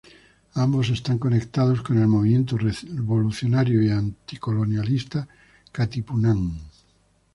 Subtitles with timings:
[0.55, 5.27] Ambos estaban conectados con el movimiento revolucionario y anticolonialista
[5.71, 6.57] Katipunan.